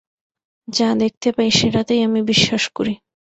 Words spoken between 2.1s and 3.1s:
বিশ্বাস করি।